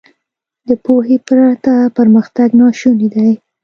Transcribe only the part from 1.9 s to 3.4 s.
پرمختګ ناشونی دی.